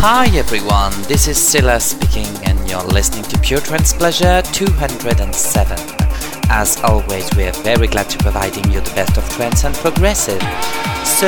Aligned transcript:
Hi 0.00 0.26
everyone, 0.36 0.92
this 1.08 1.26
is 1.26 1.36
Silla 1.36 1.80
speaking 1.80 2.28
and 2.44 2.56
you're 2.70 2.84
listening 2.84 3.24
to 3.24 3.38
Pure 3.40 3.62
Trance 3.62 3.92
Pleasure 3.92 4.42
207. 4.52 5.76
As 6.48 6.80
always, 6.84 7.28
we 7.34 7.42
are 7.42 7.52
very 7.64 7.88
glad 7.88 8.08
to 8.10 8.18
providing 8.18 8.70
you 8.70 8.80
the 8.80 8.92
best 8.94 9.18
of 9.18 9.28
trance 9.30 9.64
and 9.64 9.74
progressive. 9.74 10.40
So 11.02 11.26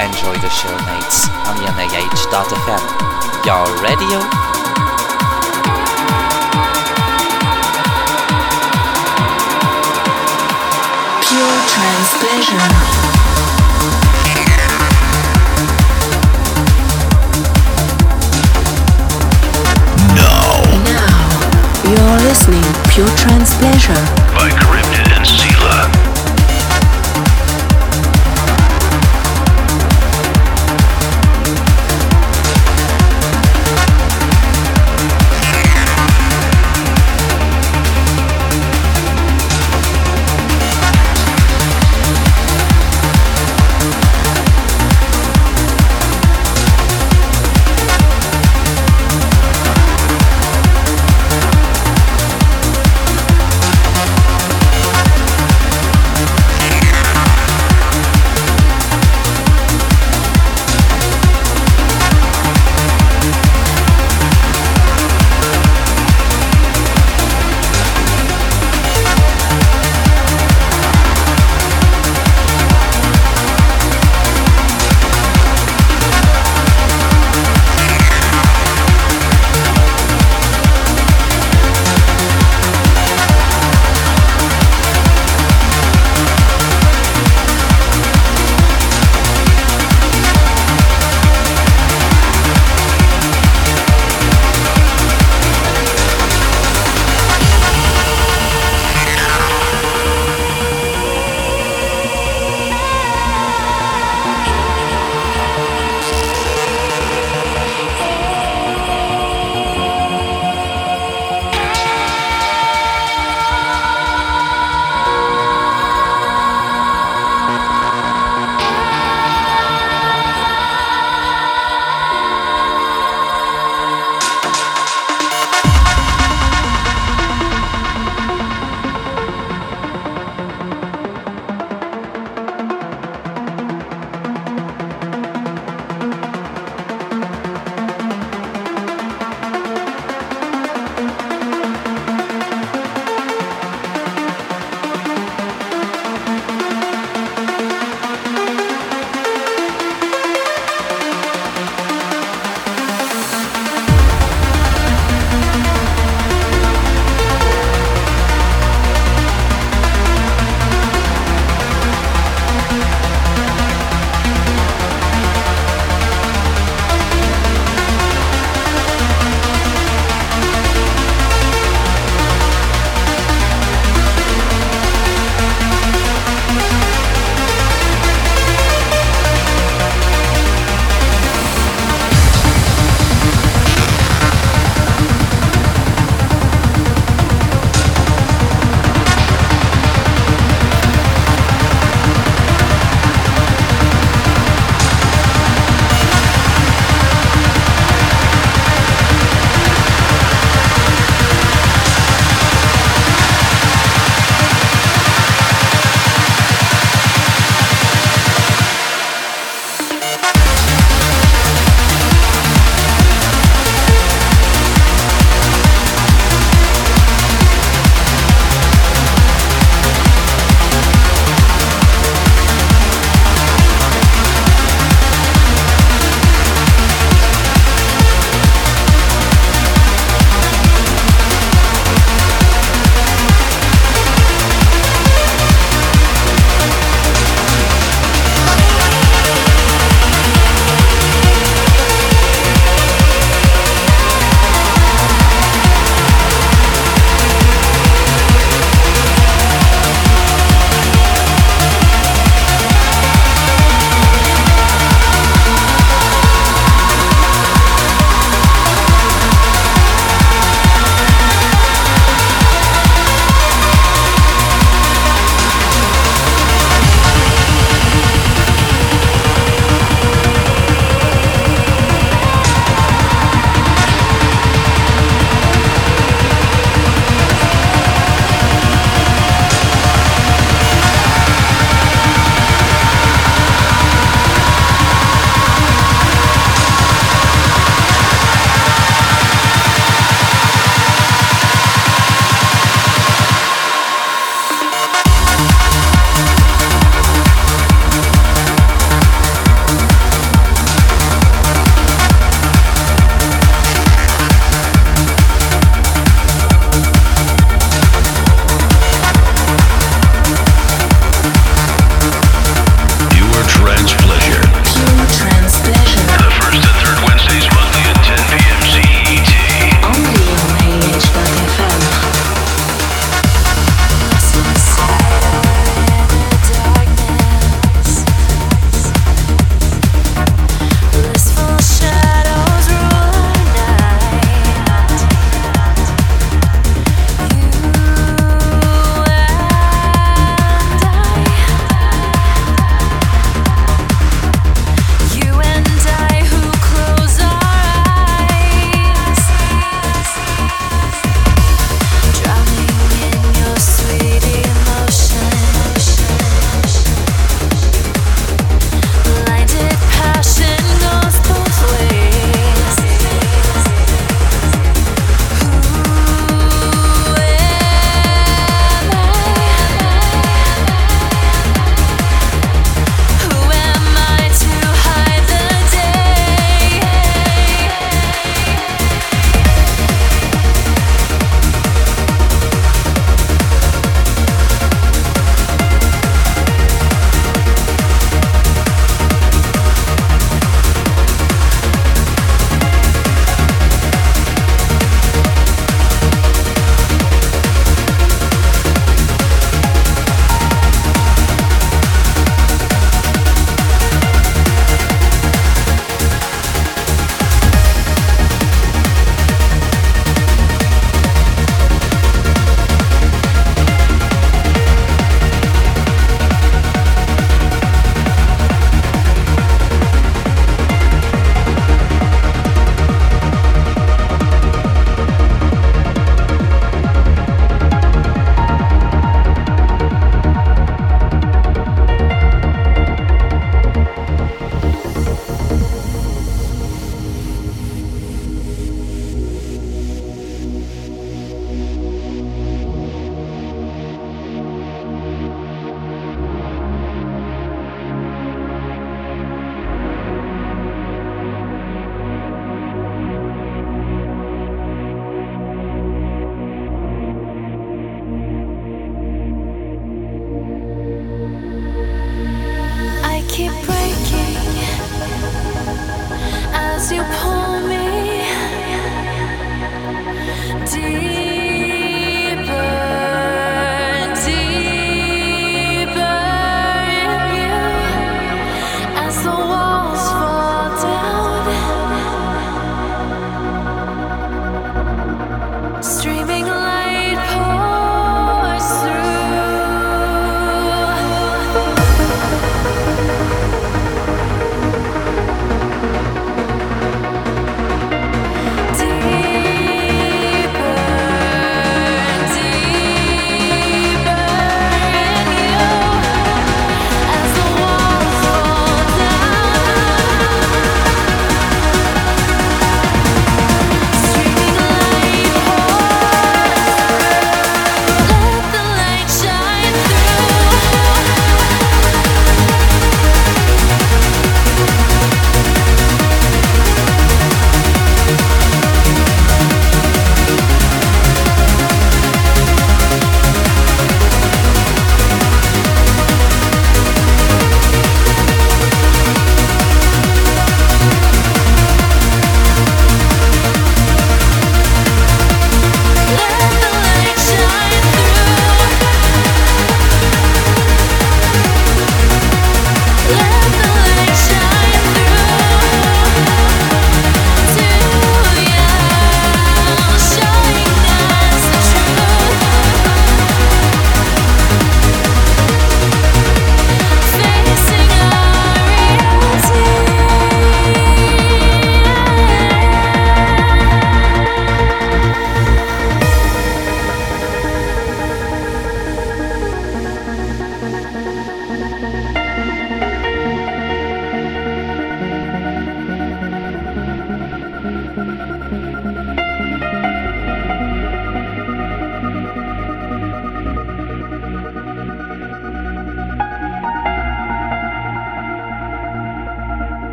enjoy 0.00 0.32
the 0.40 0.48
show 0.48 0.72
mates 0.88 1.28
on 1.44 1.60
YanaH.fm, 1.60 2.84
your 3.44 3.68
radio. 3.84 4.24
Pure 11.20 11.58
Trance 11.68 12.12
Pleasure. 12.16 13.15
You're 21.86 22.18
listening 22.26 22.64
Pure 22.90 23.06
Trance 23.16 23.54
Pleasure 23.58 24.25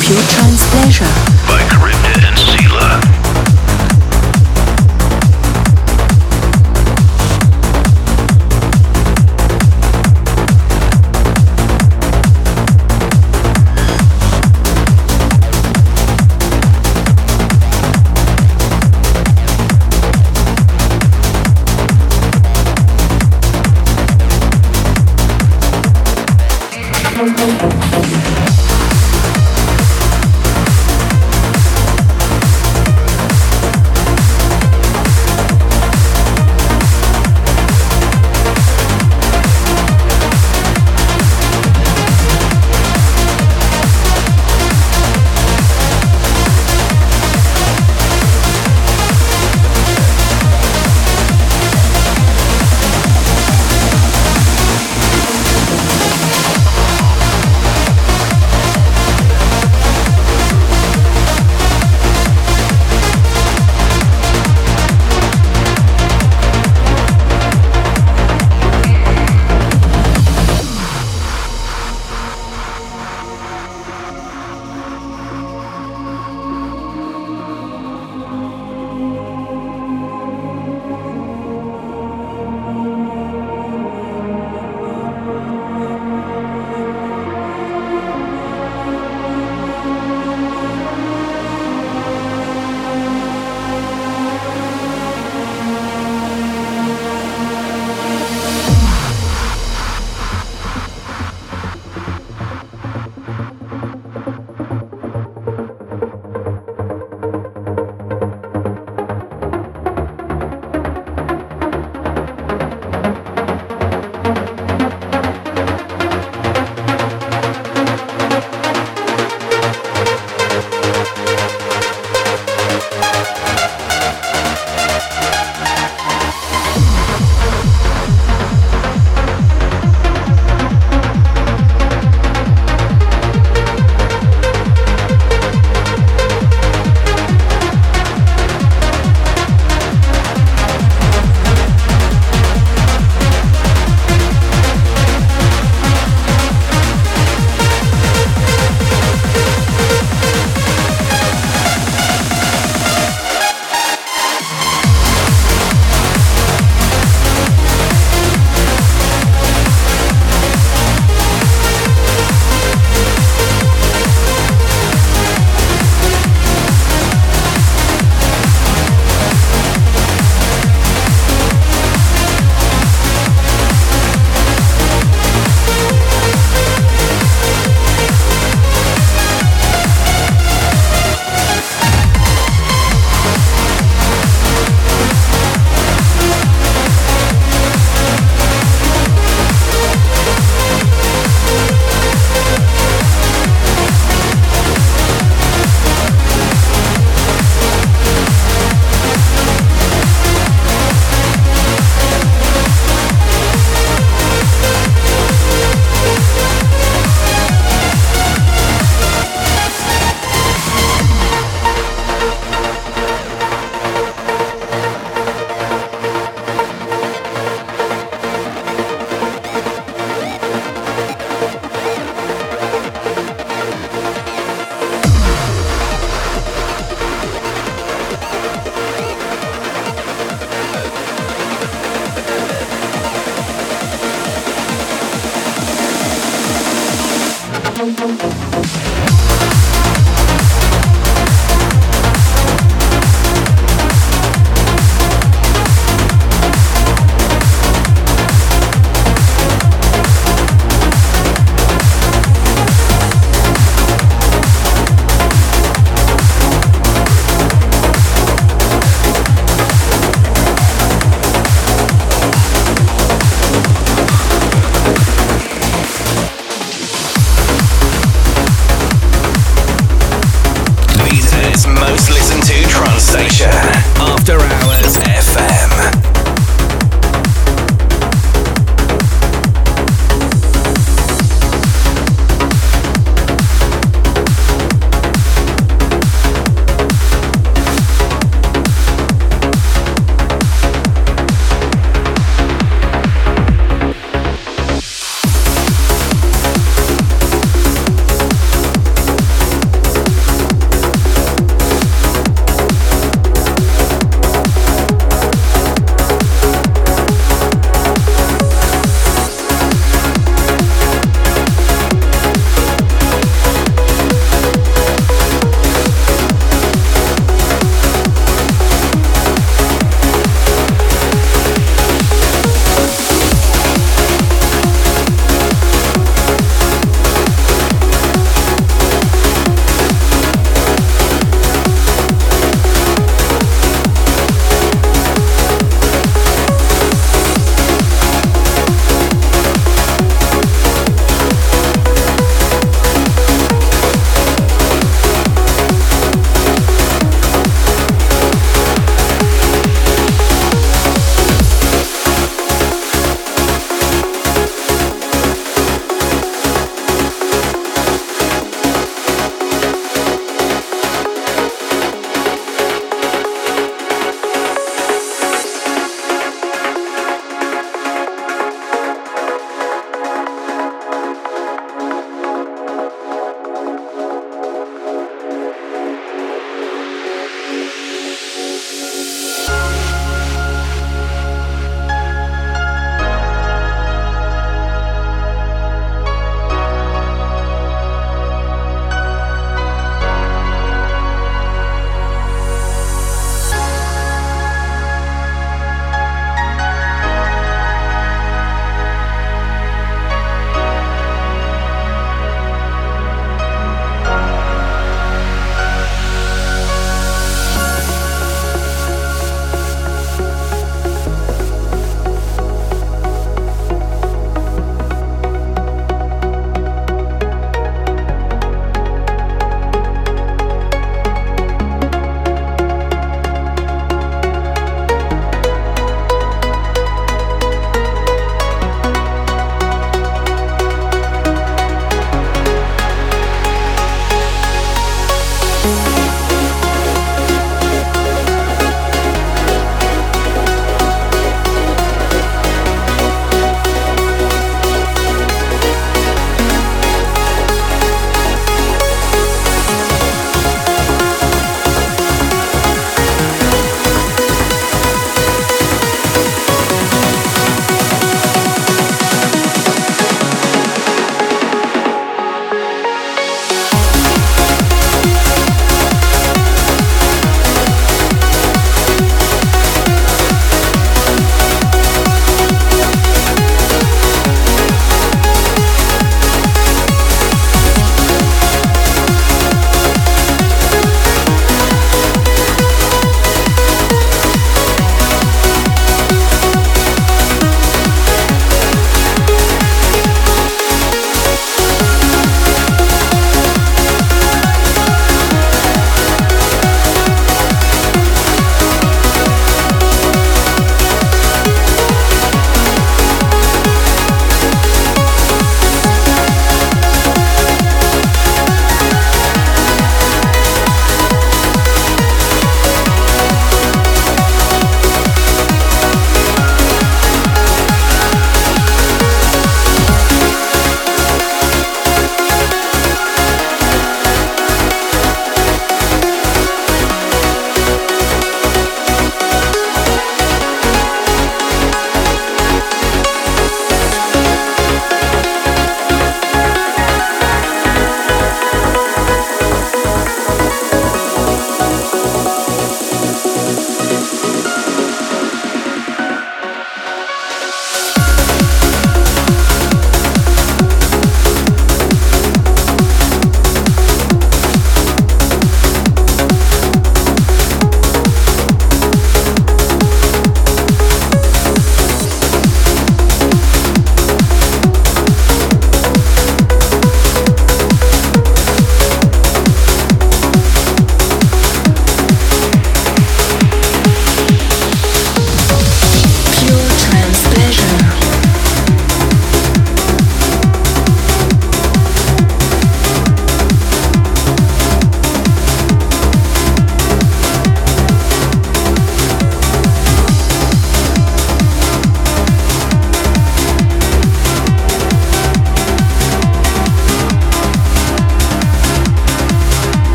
Pure 0.00 0.22
Trance 0.28 0.64
Pleasure 0.70 1.37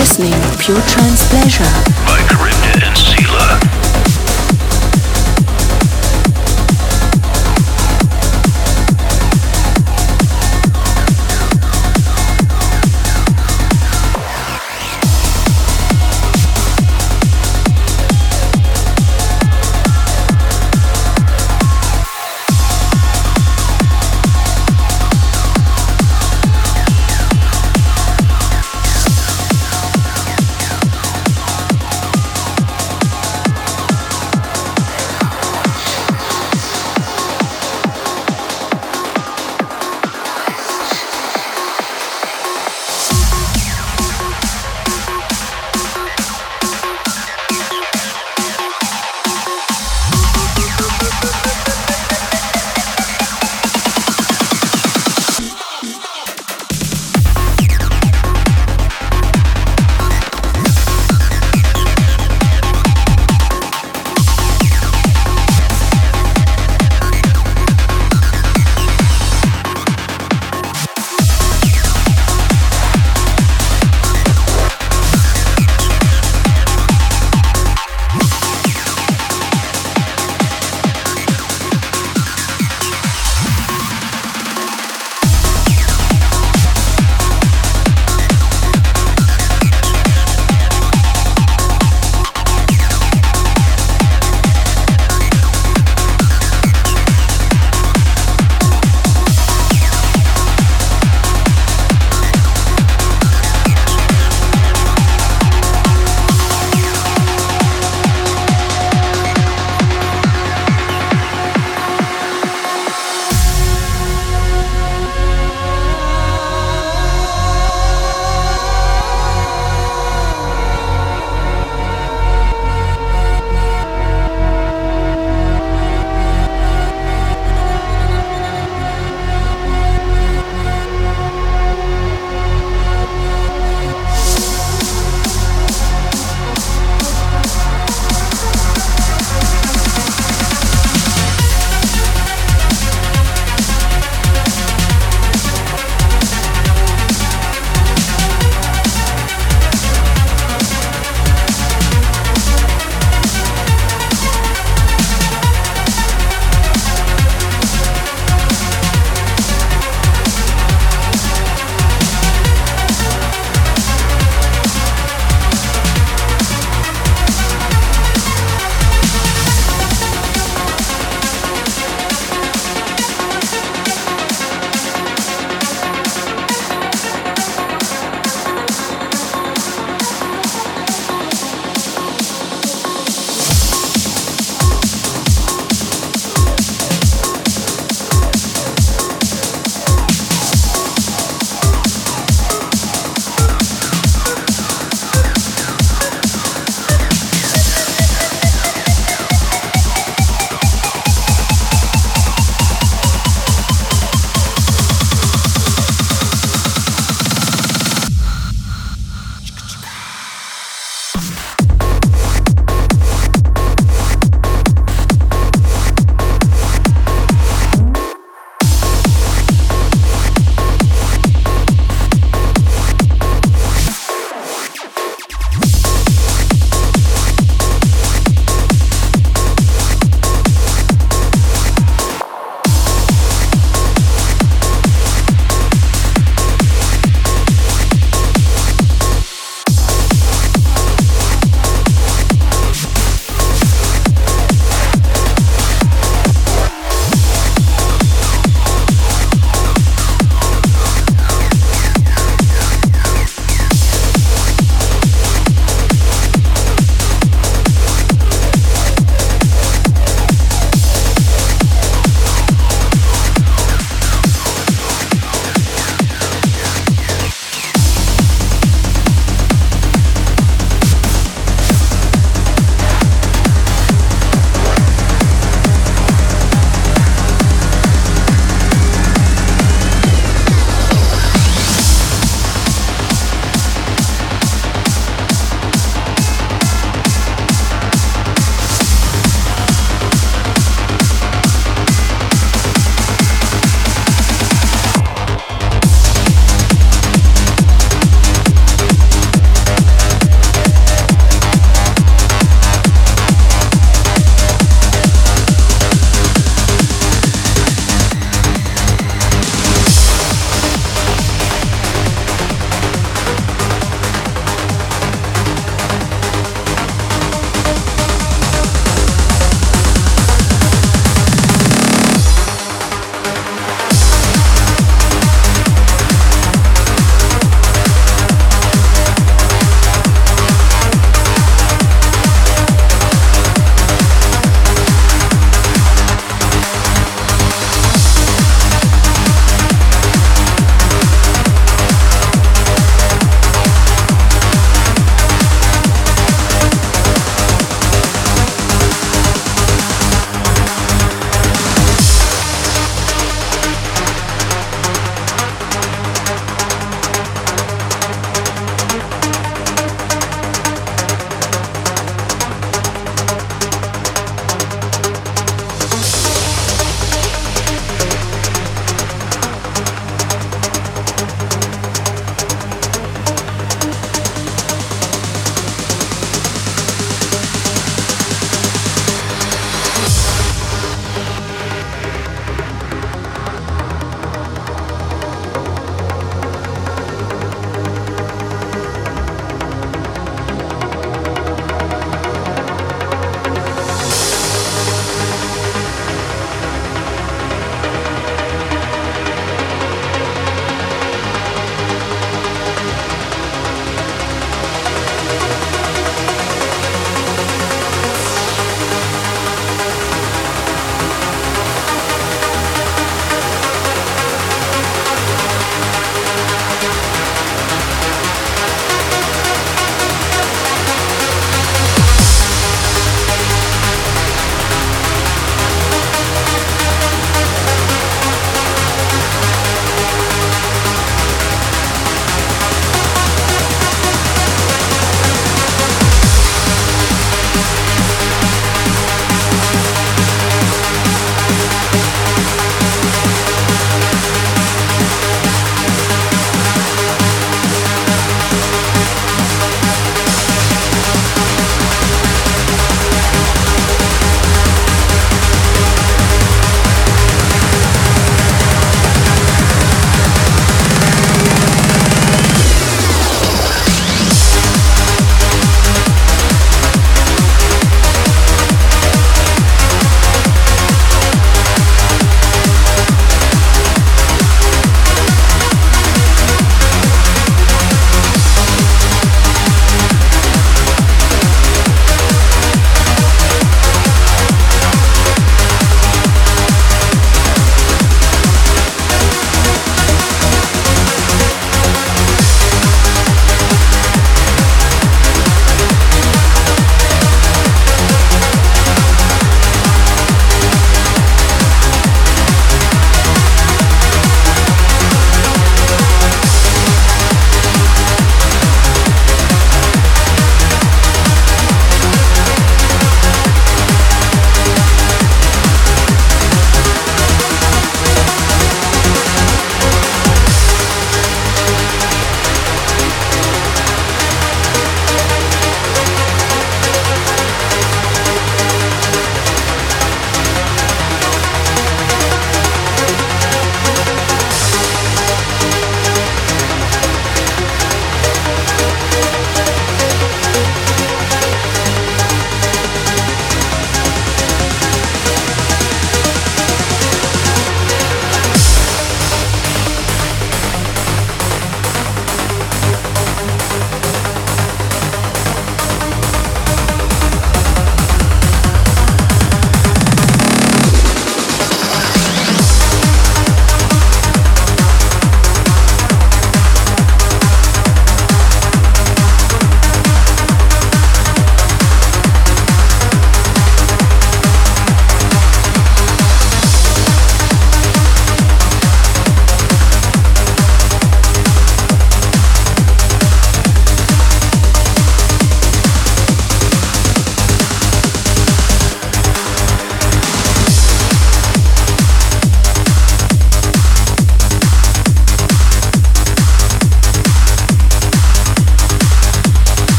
Listening 0.00 0.32
Pure 0.58 0.80
Trance 0.86 1.28
Pleasure 1.28 1.62
by 2.06 2.20
and 2.86 2.96
Sela. 2.96 3.29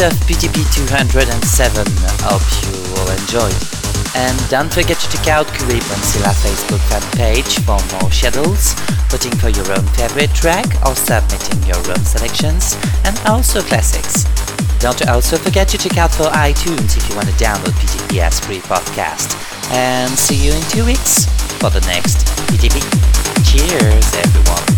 Of 0.00 0.12
PTP 0.24 0.64
207. 0.88 1.84
Hope 2.24 2.40
you 2.64 2.72
all 2.96 3.10
enjoyed. 3.10 3.54
And 4.16 4.36
don't 4.48 4.72
forget 4.72 4.98
to 4.98 5.06
check 5.10 5.28
out 5.28 5.46
Curib 5.48 5.84
and 5.84 6.02
Silla 6.02 6.32
Facebook 6.40 6.80
fan 6.88 7.02
page 7.12 7.60
for 7.60 7.76
more 8.00 8.10
schedules, 8.10 8.72
voting 9.12 9.32
for 9.36 9.50
your 9.50 9.68
own 9.72 9.84
favorite 9.94 10.32
track 10.32 10.66
or 10.86 10.96
submitting 10.96 11.62
your 11.68 11.76
own 11.90 12.04
selections, 12.04 12.76
and 13.04 13.18
also 13.26 13.60
classics. 13.60 14.24
Don't 14.80 15.06
also 15.08 15.36
forget 15.36 15.68
to 15.68 15.78
check 15.78 15.98
out 15.98 16.10
for 16.10 16.24
iTunes 16.32 16.96
if 16.96 17.08
you 17.08 17.14
want 17.14 17.28
to 17.28 17.34
download 17.34 17.76
PTP's 17.76 18.40
free 18.40 18.60
podcast. 18.60 19.36
And 19.70 20.10
see 20.10 20.36
you 20.36 20.52
in 20.52 20.62
two 20.70 20.86
weeks 20.86 21.26
for 21.60 21.68
the 21.68 21.80
next 21.86 22.26
PTP. 22.48 22.80
Cheers 23.44 24.14
everyone! 24.16 24.69